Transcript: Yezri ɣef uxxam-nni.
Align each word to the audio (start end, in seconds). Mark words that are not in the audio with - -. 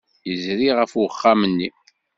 Yezri 0.29 0.69
ɣef 0.77 0.91
uxxam-nni. 1.03 1.69